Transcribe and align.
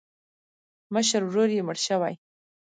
مشر 0.93 1.21
ورور 1.25 1.49
یې 1.55 1.61
مړ 1.67 1.77
شوی. 1.87 2.13